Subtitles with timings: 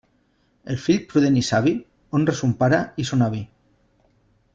[0.75, 1.73] El fill prudent i savi
[2.19, 3.43] honra son pare i son avi.